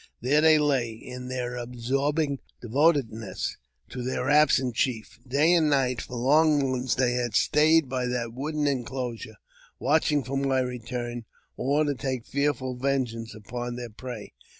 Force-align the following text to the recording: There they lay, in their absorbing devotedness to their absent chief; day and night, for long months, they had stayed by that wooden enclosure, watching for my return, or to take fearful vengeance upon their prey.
There 0.19 0.41
they 0.41 0.57
lay, 0.57 0.93
in 0.93 1.27
their 1.27 1.55
absorbing 1.55 2.39
devotedness 2.59 3.57
to 3.89 4.01
their 4.01 4.31
absent 4.31 4.73
chief; 4.73 5.19
day 5.27 5.53
and 5.53 5.69
night, 5.69 6.01
for 6.01 6.15
long 6.15 6.71
months, 6.71 6.95
they 6.95 7.13
had 7.13 7.35
stayed 7.35 7.87
by 7.87 8.07
that 8.07 8.33
wooden 8.33 8.65
enclosure, 8.65 9.35
watching 9.77 10.23
for 10.23 10.37
my 10.37 10.59
return, 10.61 11.25
or 11.55 11.83
to 11.83 11.93
take 11.93 12.25
fearful 12.25 12.77
vengeance 12.77 13.35
upon 13.35 13.75
their 13.75 13.91
prey. 13.91 14.33